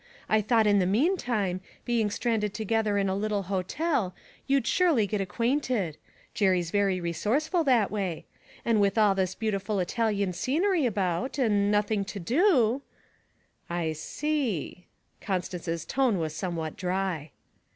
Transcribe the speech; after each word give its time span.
I 0.27 0.41
thought 0.41 0.65
in 0.65 0.79
the 0.79 0.87
meantime, 0.87 1.61
being 1.85 2.09
stranded 2.09 2.55
together 2.55 2.97
in 2.97 3.07
a 3.07 3.13
little 3.15 3.43
hotel, 3.43 4.15
you'd 4.47 4.65
surely 4.65 5.05
get 5.05 5.21
acquainted 5.21 5.95
Jerry's 6.33 6.71
very 6.71 6.99
resourceful 6.99 7.63
that 7.65 7.91
way 7.91 8.25
and 8.65 8.81
with 8.81 8.97
all 8.97 9.13
this 9.13 9.35
beautiful 9.35 9.77
Italian 9.79 10.33
scenery 10.33 10.87
about, 10.87 11.37
and 11.37 11.69
nothing 11.69 12.03
to 12.05 12.19
do' 12.19 12.81
'I 13.69 13.93
see!' 13.93 14.87
Constance's 15.21 15.85
tone 15.85 16.17
was 16.17 16.33
somewhat 16.35 16.75
dry. 16.77 17.29